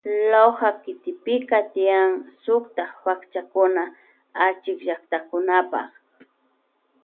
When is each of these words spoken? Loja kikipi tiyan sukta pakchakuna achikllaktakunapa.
Loja 0.31 0.69
kikipi 0.83 1.35
tiyan 1.73 2.11
sukta 2.45 2.83
pakchakuna 3.03 3.83
achikllaktakunapa. 4.45 5.81